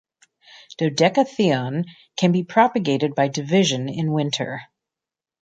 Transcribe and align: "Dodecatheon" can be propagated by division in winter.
"Dodecatheon" 0.79 1.85
can 2.17 2.31
be 2.31 2.43
propagated 2.43 3.13
by 3.13 3.27
division 3.27 3.87
in 3.87 4.11
winter. 4.11 4.61